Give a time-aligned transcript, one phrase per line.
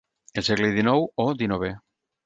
[0.41, 1.75] El segle dinou o dinovè.